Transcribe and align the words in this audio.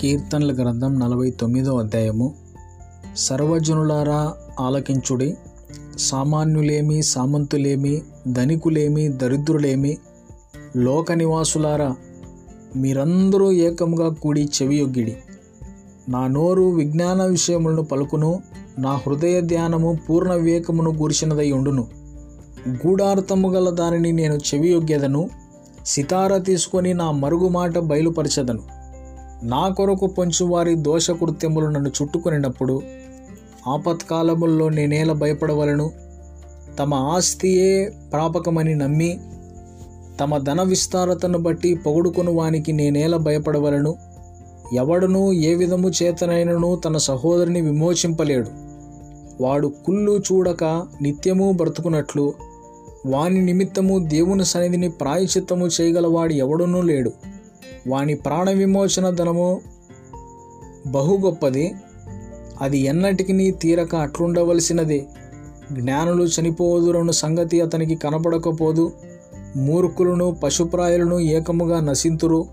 కీర్తనల 0.00 0.52
గ్రంథం 0.52 0.98
నలభై 0.98 1.30
తొమ్మిదో 1.30 1.76
అధ్యాయము. 1.76 2.34
సర్వజనులారా 3.16 4.34
ఆలకించుడి 4.60 5.36
సామాన్యులేమి 5.98 7.02
సామంతులేమి 7.02 8.02
ధనికులేమి 8.32 9.08
దరిద్రులేమి 9.08 9.98
లోక 10.76 11.12
నివాసులారా 11.12 11.96
మీరందరూ 12.76 13.52
ఏకముగా 13.52 14.08
కూడి 14.08 14.48
చెవియొగ్గిడి 14.62 15.16
నా 16.08 16.26
నోరు 16.26 16.62
విజ్ఞాన 16.62 17.22
విషయములను 17.22 17.82
పలుకును 17.82 18.42
నా 18.78 18.92
హృదయ 18.92 19.40
ధ్యానము 19.40 19.98
పూర్ణ 20.10 20.34
వివేకమును 20.34 20.90
గూర్చినదై 20.92 21.52
ఉండును. 21.52 21.88
గూఢార్థము 22.68 23.52
గల 23.52 23.70
దానిని 23.70 24.12
నేను 24.12 24.34
చెవియొగ్గెదను 24.34 25.30
సితార 25.86 26.38
తీసుకొని 26.38 26.94
నా 26.94 27.10
మరుగు 27.10 27.48
మాట 27.48 27.78
బయలుపరచదను. 27.78 28.75
నా 29.42 29.68
కొరకు 29.68 30.06
పొంచువారి 30.06 30.74
దోషకృత్యములు 30.74 31.66
నన్ను 31.66 31.90
చుట్టుకొనినప్పుడు 32.02 32.82
ఆపత్కాలముల్లో 33.68 34.68
నేనేల 34.68 35.12
భయపడవలను. 35.12 35.90
తమ 36.78 36.94
ఆస్తియే 36.94 37.92
ప్రాపకమని 38.12 38.74
నమ్మి 38.74 39.20
తమ 40.20 40.38
ధన 40.38 40.62
విస్తారతను 40.62 41.38
బట్టి 41.38 41.74
పొగుడుకొను 41.74 42.32
వానికి 42.32 42.72
నేనేల 42.72 43.16
భయపడవలను. 43.16 43.96
ఎవడును 44.72 45.32
ఏ 45.32 45.54
విధము 45.54 45.88
చేతనైనను 45.88 46.76
తన 46.76 46.96
సహోదరుని 46.96 47.60
విమోచింపలేడు. 47.60 48.50
వాడు 49.40 49.72
కుళ్ళు 49.86 50.22
చూడక 50.32 50.86
నిత్యము 51.02 51.52
బ్రతుకున్నట్లు 51.52 52.34
వాని 53.06 53.42
నిమిత్తము 53.42 53.98
దేవుని 53.98 54.44
సన్నిధిని 54.44 54.88
ప్రాయచిత్తము 54.88 55.66
చేయగలవాడు 55.66 56.32
ఎవడునూ 56.32 56.82
లేడు. 56.82 57.12
వాని 57.86 58.14
ప్రాణ 58.14 58.50
విమోచన 58.50 59.10
ధనము 59.10 59.60
బహు 60.86 61.16
గొప్పది 61.16 61.74
అది 62.60 62.78
ఎన్నటికి 62.78 63.50
తీరక 63.50 63.94
అట్లుండవలసినదే. 63.94 65.06
జ్ఞానులు 65.72 66.24
చనిపోదురను 66.24 67.12
సంగతి 67.12 67.60
అతనికి 67.60 67.94
కనపడకపోదు. 67.94 68.92
మూర్ఖులను 69.56 70.36
పశుప్రాయులను 70.44 71.20
ఏకముగా 71.20 71.80
నశింతురు. 71.80 72.46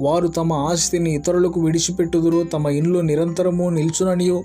వారు 0.00 0.28
తమ 0.28 0.52
ఆస్తిని 0.52 1.14
ఇతరులకు 1.14 1.60
విడిచిపెట్టుదురు. 1.60 2.42
తమ 2.42 2.68
ఇండ్లు 2.68 2.98
నిరంతరము 2.98 3.68
నిల్చుననియు. 3.68 4.44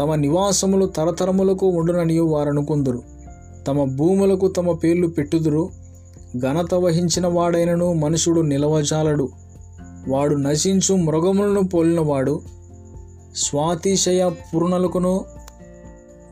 తమ 0.00 0.14
నివాసములు 0.14 0.86
తరతరములకు 0.86 1.66
ఉండుననియు 1.66 2.22
వారనుకుందురు. 2.22 3.02
తమ 3.68 3.84
భూములకు 3.84 4.48
తమ 4.48 4.72
పేర్లు 4.72 5.06
పెట్టుదురు. 5.06 5.68
ఘనత 6.36 6.74
వహించిన 6.74 7.26
వాడైనను 7.26 7.92
మనుషుడు 7.92 8.40
నిలవజాలడు. 8.40 9.28
వాడు 10.08 10.34
నశించు 10.34 10.96
మృగములను 10.96 11.68
పోలినవాడు 11.68 12.40
స్వాతిశయ 13.36 14.30
పూర్ణలకును 14.54 15.24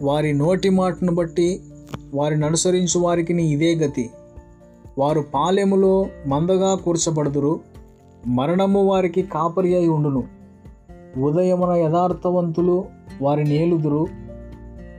వారి 0.03 0.33
నోటి 0.33 0.69
మాటను 0.69 1.15
బట్టి 1.15 1.61
వారిని 2.15 2.47
అనుసరించు 2.47 3.01
వారికి 3.01 3.43
ఇదే 3.43 3.75
గతి. 3.75 4.11
వారు 4.99 5.25
పాలెములో 5.35 6.07
మందగా 6.27 6.75
కూర్చబడుదురు 6.75 7.61
మరణము 8.27 8.85
వారికి 8.85 9.23
కాపరి 9.23 9.77
అయి 9.77 9.89
ఉండును. 9.89 10.25
ఉదయమున 11.21 11.77
యథార్థవంతులు 11.77 12.85
వారిని 13.23 13.55
ఏలుదురు 13.55 14.07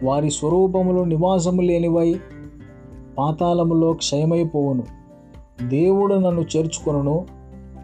వారి 0.04 0.32
స్వరూపములు 0.32 1.02
నివాసము 1.02 1.62
లేనివై 1.62 2.20
పాతాళములో 3.18 3.94
క్షయమైపోవును. 3.94 4.84
దేవుడు 5.68 6.16
నన్ను 6.16 6.42
చేర్చుకొనును 6.42 7.39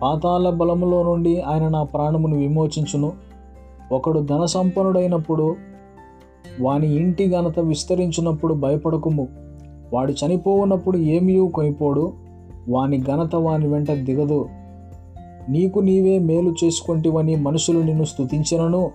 పాతాళ 0.05 0.49
బలములో 0.49 1.03
నుండి 1.03 1.41
ఆయన 1.41 1.67
నా 1.67 1.83
ప్రాణమును 1.83 2.37
విమోచించును. 2.37 3.13
ఒకడు 3.91 4.19
ధన 4.19 4.45
సంపన్నుడైనప్పుడు 4.45 5.55
వాని 6.61 6.95
ఇంటి 6.95 7.31
ఘనత 7.31 7.59
విస్తరించినప్పుడు 7.59 8.53
భయపడకుము. 8.53 9.27
వాడు 9.93 10.11
చనిపోవున్నప్పుడు 10.11 10.97
ఏమీ 10.97 11.49
కొనిపోడు. 11.49 12.13
వాని 12.69 13.01
ఘనత 13.01 13.35
వాని 13.35 13.67
వెంట 13.67 13.91
దిగదు. 13.91 14.45
నీకు 15.49 15.79
నీవే 15.79 16.19
మేలు 16.19 16.55
చేసుకుంటివని 16.63 17.35
మనుషులు 17.35 17.79
నిన్ను 17.79 18.03
స్తుతించినను. 18.03 18.91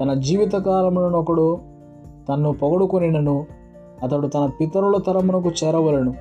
తన 0.00 0.14
జీవితకాలమునొకడు 0.14 1.58
తన్ను 2.28 2.52
పొగడుకొనినను. 2.52 3.46
అతడు 4.02 4.26
తన 4.26 4.50
పితరుల 4.60 4.96
తరమునకు 5.06 5.50
చేరవలను. 5.64 6.14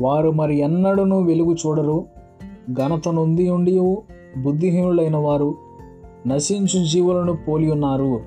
వారు 0.00 0.30
మరి 0.30 0.58
ఎన్నడూ 0.58 1.20
వెలుగు 1.20 1.54
చూడరు. 1.54 2.19
ఘనత 2.72 3.08
నొంది 3.08 3.50
ఉండి 3.50 3.78
బుద్ధిహీనులైన 4.36 5.16
వారు 5.16 5.54
నశించు 6.26 6.84
జీవులను 6.84 7.36
పోలి 7.48 7.70
ఉన్నారు. 7.70 8.20